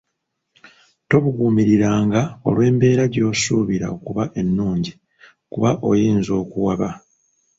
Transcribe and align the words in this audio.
Tobuguumiriranga 1.09 2.21
olw’embeera 2.47 3.03
gy’osuubira 3.13 3.85
okuba 3.95 4.23
ennungi 4.41 4.91
kuba 5.51 5.69
oyinza 5.89 6.31
okuwaba. 6.41 6.89